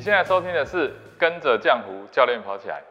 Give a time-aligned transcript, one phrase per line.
[0.00, 2.82] 你现在收听的是跟着浆糊教练跑起来。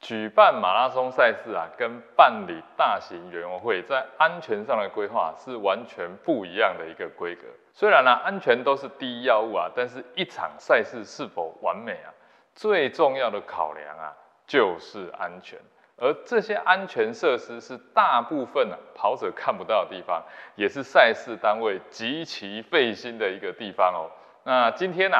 [0.00, 7.44] 举办马拉松赛事啊，跟办理大型园游会在安全上的规划是完全不一样的一个规格。
[7.72, 12.12] 虽然呢，安全都是第一要务啊，但是一场赛事是否完美啊，
[12.54, 14.12] 最重要的考量啊
[14.46, 15.58] 就是安全。
[15.96, 20.22] 而这些安全设施是大部分啊跑者看不到的地方，
[20.54, 24.10] 也是赛事单位极其费心的一个地方哦。
[24.44, 25.16] 那今天呢，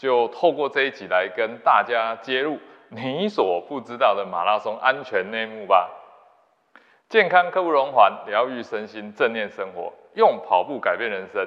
[0.00, 2.58] 就透过这一集来跟大家揭露。
[2.88, 5.90] 你所不知道的马拉松安全内幕吧！
[7.10, 11.46] 健康刻不容缓，疗愈身心，正念生活，用跑步改变人生。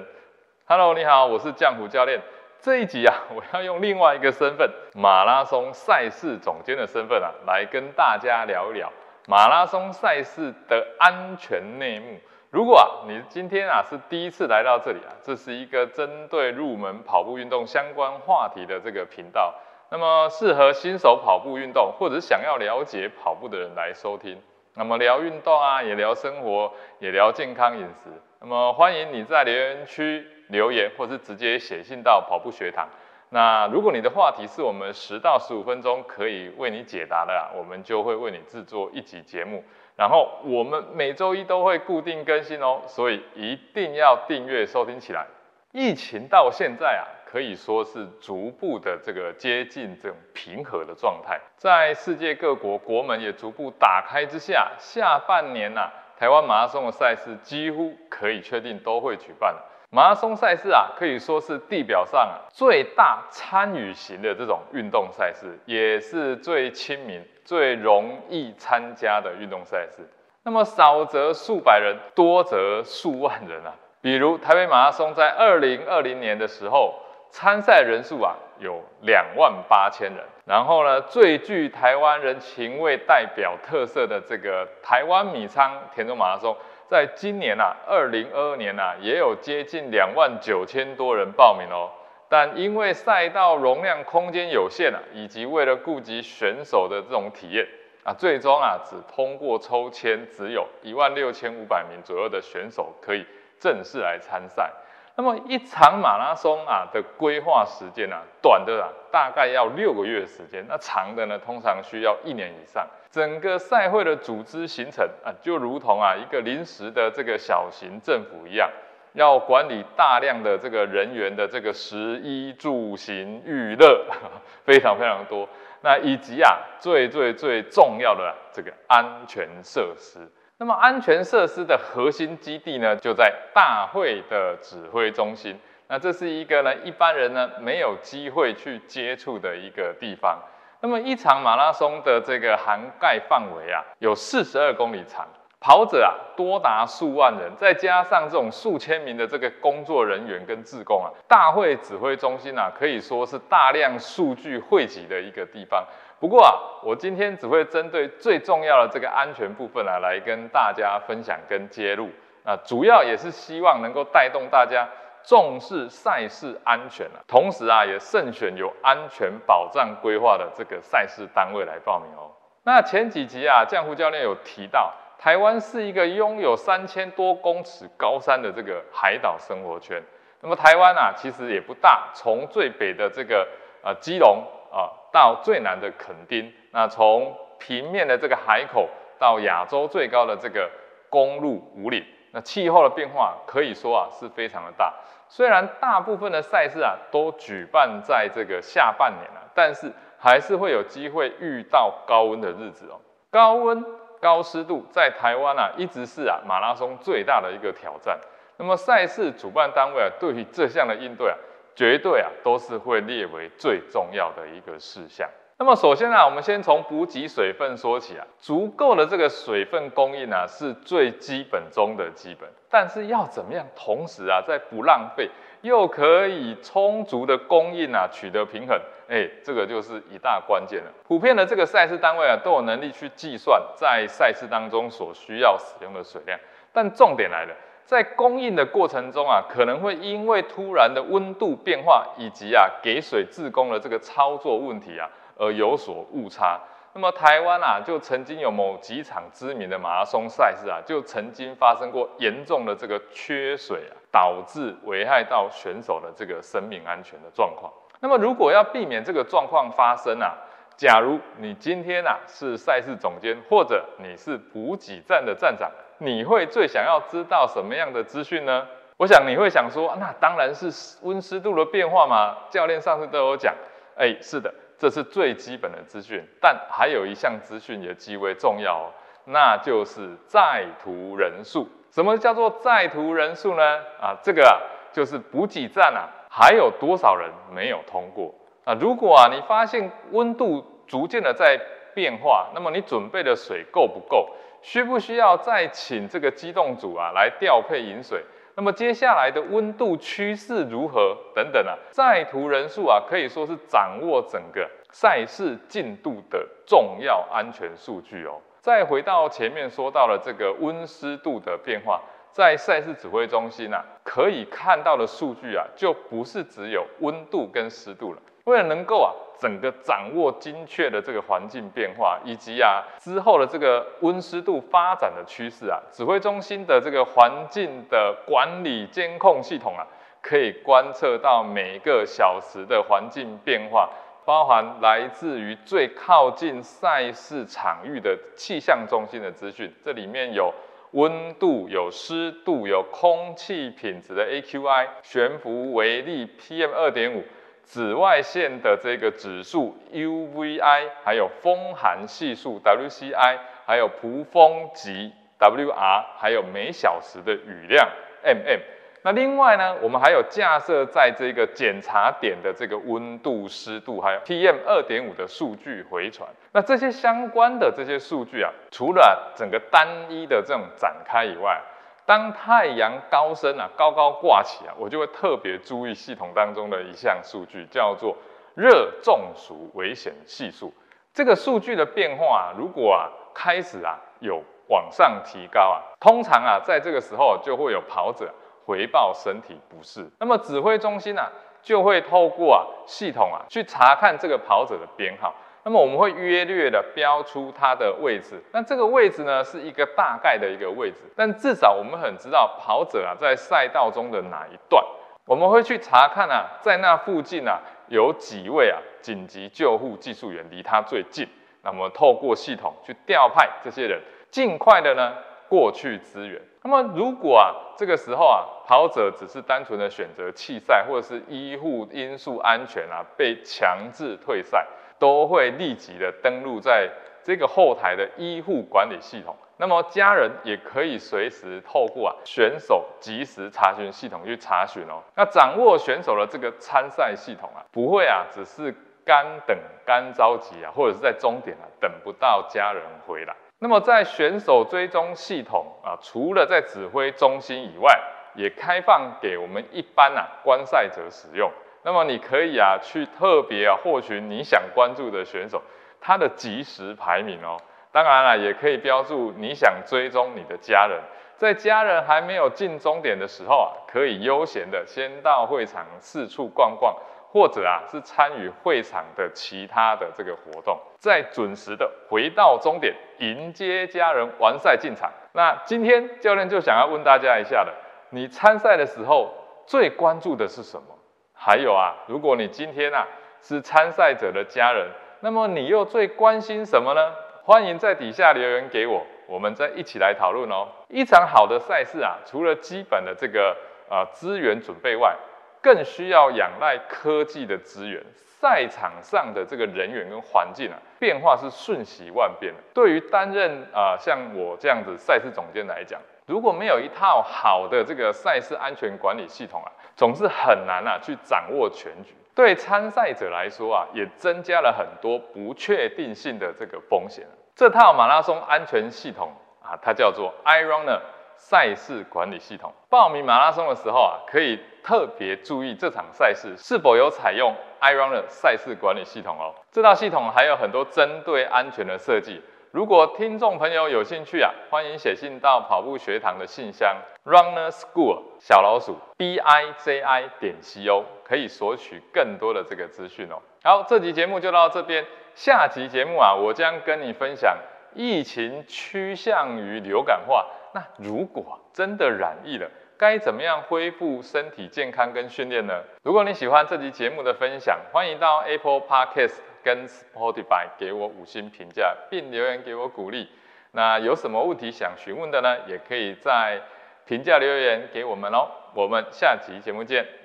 [0.66, 2.22] Hello，你好，我是浆糊教练。
[2.62, 8.94] 这一集啊， 我要用另外一个身份——马拉松赛事总监的身份啊，来跟大家聊一聊
[9.28, 12.20] 马拉松赛事的安全内幕。
[12.54, 19.56] 如果啊，你今天啊是第一次来到这里啊，这是一个针对入门跑步运动相关话题的这个频道。
[19.90, 24.40] 那么适合新手跑步运动，或者是想要了解跑步的人来收听。
[24.76, 28.12] 那么聊运动啊，也聊生活，也聊健康饮食。
[28.40, 32.88] 那么欢迎你在留言区留言，或是直接写信到跑步学堂。
[33.30, 39.64] 那如果你的话题是我们十到十五分钟可以为你解答的，啊我们就会为你制作一集节目。
[39.96, 45.26] 然后我们每周一都会固定更新哦，所以一定要订阅收听起来。
[45.72, 47.04] 疫情到现在啊。
[47.34, 59.60] 可以说是逐步的这个接近这种平和的状态，在世界各国国门也逐步打开之下，下半年呐，台湾马拉松的赛事几乎可以确定都会举办了。
[59.90, 70.08] 马拉松赛事啊，可以说是地表上啊最大参与型的这种运动赛事，也是最亲民、最容易参加的运动赛事。
[70.44, 73.74] 那么少则数百人，多则数万人啊。
[74.02, 77.00] 比如台北马拉松在二零二零年的时候。
[77.36, 86.56] 参赛人数啊有两万八千人，然后呢，最具台湾人情味代表特色的这个台湾米仓田中马拉松，
[86.88, 91.90] 在今年啊，二零二二年啊，也有接近两万九千多人报名哦。
[92.34, 97.64] 但因为赛道容量空间有限啊，以及为了顾及选手的这种体验
[98.04, 103.24] 啊，最终啊，只通过抽签，只有一万六千五百名左右的选手可以
[103.60, 104.68] 正式来参赛。
[105.16, 112.88] 那么一场马拉松啊的规划时间啊，短的啊大概要六个月时间，那长的呢通常需要一年以上。
[113.12, 118.68] 整个赛会的组织形成啊，就如同啊一个临时的这个小型政府一样，
[119.14, 124.06] 要管理大量的这个人员的这个食衣住行娱乐，
[124.66, 125.48] 非常非常多。
[125.82, 130.20] 那以及啊最最最重要的这个安全设施。
[130.58, 135.60] 那么安全设施的核心基地呢，就在大会的指挥中心。
[135.90, 140.40] 那这是一个呢，一般人呢没有机会去接触的一个地方。
[140.80, 145.28] 那么一场马拉松的这个涵盖范围啊，有四十二公里长，
[145.64, 155.82] 跑者啊多达数万人，再加上这种数千名的这个工作人员跟志工啊，大会指挥中心啊，可以说是大量数据汇集的一个地方。
[156.20, 156.52] 不过啊，
[156.84, 162.10] 我今天只会针对最重要的这个安全部分啊，来跟大家分享跟揭露。
[162.44, 164.86] 那主要也是希望能够带动大家
[165.24, 172.32] 重视赛事安全啊，同时啊，也慎选有安全保障规划的这个赛事单位来报名哦。
[172.66, 180.04] 那前几集啊，江湖教练有提到，台湾是一个拥有三千多公尺高山的这个海岛生活圈。
[180.42, 183.48] 那么台湾啊，其实也不大，从最北的这个
[183.82, 184.92] 呃基隆啊。
[185.14, 190.70] 到最南的垦丁，那从平面的这个海口到亚洲最高的这个
[191.10, 194.94] 公路五岭，那气候的变化可以说啊是非常的大。
[195.30, 199.90] 虽然大部分的赛事啊都举办在这个下半年了，但是
[200.20, 203.00] 还是会有机会遇到高温的日子哦。
[203.30, 203.86] 高温、
[204.24, 208.18] 高湿度在台湾啊一直是啊马拉松最大的一个挑战。
[208.58, 211.38] 那么赛事主办单位啊对于这项的应对啊。
[211.76, 215.28] 绝对啊，都是会列为最重要的一个事项。
[215.64, 218.28] 那么首先啊，我们先从补给水分说起啊。
[218.38, 222.50] 足够的这个水分供应啊，是最基本中的基本。
[222.70, 225.30] 但是要怎么样同时啊，在不浪费
[225.62, 228.78] 又可以充足的供应啊，取得平衡，
[229.08, 230.92] 哎，这个就是一大关键了。
[231.08, 236.38] 普遍的这个赛事单位啊，都有能力去计算在赛事当中所需要使用的水量。
[236.74, 237.56] 但重点来了。
[237.86, 246.60] 在供应的过程中啊，可能会因为突然的温度变化以及啊给水自供的这个操作问题啊，而有所误差。
[246.96, 257.74] 那么台湾啊，就曾经有某几场知名的马拉松赛事啊，就曾经发生过严重的这个缺水啊，导致危害到选手的这个生命安全的状况。
[258.00, 260.38] 那么如果要避免这个状况发生啊，
[260.76, 268.68] 假如你今天啊是赛事总监，或者你是补给站的站长，你会最想要知道什么样的资讯呢？
[268.98, 272.38] 我想你会想说，那当然是温湿度的变化嘛。
[272.50, 273.54] 教练上次都有讲，
[273.98, 276.24] 哎，是的，这是最基本的资讯。
[276.40, 278.94] 但还有一项资讯也极为重要哦，
[279.26, 281.68] 那就是在途人数。
[281.92, 283.80] 什么叫做在途人数呢？
[284.00, 284.58] 啊，这个啊
[284.92, 288.34] 就是补给站啊还有多少人没有通过
[288.64, 288.74] 啊？
[288.80, 291.60] 如果啊你发现温度逐渐的在
[291.94, 294.30] 变化，那么你准备的水够不够？
[294.62, 298.24] 需不需要再请这个机动组啊来调配饮水？
[298.56, 301.18] 那么接下来的温度趋势如何？
[301.34, 308.40] 等等啊，在途人数啊，可以说是掌握整个赛事进度的重要安全数据哦。
[308.62, 312.02] 再回到前面说到了这个温湿度的变化，
[312.34, 318.20] 在赛事指挥中心啊，可以看到的数据啊，就不是只有温度跟湿度了。
[318.46, 329.86] 为了能够啊，整个掌握精确的这个环境变化，以及啊之后的这个温湿度发展的趋势啊，指挥中心的这个环境的管理监控系统啊，
[330.20, 333.88] 可以观测到每个小时的环境变化，
[334.26, 340.52] 包含来自于最靠近赛事场域的气象中心的资讯，这里面有
[340.94, 347.24] 温度、有湿度、有空气品质的 AQI、悬浮微粒、PM 二点五。
[347.66, 357.90] 紫外线的这个指数 UVI，还有风寒系数 WCI，还有蒲风级 WR，还有每小时的雨量
[358.22, 358.60] mm。
[359.06, 366.30] 那另外呢，我们还有架设在这个检查点的这个温度、湿度，还有 PM 二点五的数据回传。
[366.54, 371.62] 那这些相关的这些数据啊，除了整个单一的这种展开以外，
[372.06, 378.16] 当太阳高升啊，高高挂起啊，我就会特别注意系统当中的一项数据，叫做
[378.56, 380.74] 热中暑危险系数。
[381.14, 388.34] 这个数据的变化啊，如果啊开始啊有往上提高啊，通常啊在这个时候就会有跑者
[388.66, 391.30] 回报身体不适，那么指挥中心啊
[391.62, 395.34] 就会透过啊系统啊去查看这个跑者的编号。
[395.66, 404.84] 那么我们会约略的标出它的位置，那这个位置呢是一个大概的一个位置，但至少我们很知道跑者啊在赛道中的哪一段，
[405.26, 411.26] 我们会去查看啊，在那附近啊有几位啊紧急救护技术员离他最近，
[411.62, 415.14] 那么透过系统去调派这些人，尽快的呢
[415.54, 416.42] 过去资源。
[416.64, 424.66] 那么如果啊这个时候啊跑者只是单纯的选择弃赛，或者是医护因素安全啊被强制退赛。
[425.00, 426.90] 都会立即的登录在
[427.22, 435.04] 这个后台的医护管理系统，那么家人也可以随时透过啊选手及时查询系统去查询哦。
[435.18, 438.74] 那掌握选手的这个参赛系统啊，不会啊只是
[439.04, 443.36] 干等干着急啊，或者是在终点啊等不到家人回来。
[443.64, 447.98] 那么在选手追踪系统啊，除了在指挥中心以外，
[448.36, 451.50] 也开放给我们一般啊观赛者使用。
[451.82, 455.62] 那么你可以啊，去特别啊获取你想关注的选手
[456.02, 457.56] 他的即时排名哦。
[457.94, 461.00] 当然了，也可以标注你想追踪你的家人，
[461.38, 466.94] 在家人还没有进终点的时候啊，可以悠闲的先到会场四处逛逛，
[467.34, 475.12] 或者啊是参与会场的其他的这个活动，再准时的回到终点迎接家人完赛进场。
[475.32, 477.74] 那今天教练就想要问大家一下了，
[478.12, 479.34] 你参赛的时候
[479.66, 480.96] 最关注的是什么？
[481.34, 483.08] 还有啊，如果你今天啊
[483.42, 484.86] 是参赛者的家人，
[485.22, 487.16] 那么你又最关心什么呢？
[487.44, 490.68] 欢迎在底下留言给我，我们再一起来讨论哦。
[490.88, 493.58] 一场好的赛事啊，除了基本的这个
[493.90, 495.16] 呃资源准备外，
[495.64, 498.04] 更需要仰赖科技的资源。
[498.16, 502.60] 赛场上的这个人员跟环境啊，变化是瞬息万变的。
[502.74, 512.14] 对于担任啊像我这样子赛事总监来讲，如果没有一套好的这个赛事安全管理系统啊，总是很难啊去掌握全局。
[512.36, 517.26] 对参赛者来说啊，也增加了很多不确定性的这个风险。
[517.56, 519.32] 这套马拉松安全系统
[519.64, 521.00] 啊，它叫做 iRunner
[521.38, 522.74] 赛事管理系统。
[522.90, 529.54] 报名马拉松的时候啊，可以特别注意这场赛事是否有采用 iRunner 赛事管理系统哦。
[529.72, 532.42] 这套系统还有很多针对安全的设计。
[532.72, 543.36] 如果听众朋友有兴趣啊，欢迎写信到跑步学堂的信箱，Runner School 小老鼠 B I J I 点 C O，可以索取更多的这个资讯哦。
[543.64, 547.56] 好，这集节目就到这边，下集节目啊，我将跟你分享
[547.94, 555.84] 疫情趋向于流感化，那如果真的染疫了，该怎么样恢复身体健康跟训练呢？
[556.04, 563.30] 如果你喜欢这集节目的分享，欢迎到 Apple Podcast 跟 Spotify 给我五星评价，并留言给我鼓励。
[563.72, 565.58] 那有什么问题想询问的呢？
[565.68, 566.62] 也可以在
[567.06, 568.48] 评价留言给我们哦。
[568.74, 570.23] 我们下集节目见。